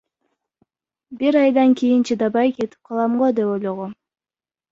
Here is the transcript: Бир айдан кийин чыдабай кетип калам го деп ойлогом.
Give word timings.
Бир 1.19 1.33
айдан 1.43 1.71
кийин 1.79 2.01
чыдабай 2.07 2.49
кетип 2.57 2.81
калам 2.87 3.11
го 3.21 3.27
деп 3.41 3.47
ойлогом. 3.53 3.93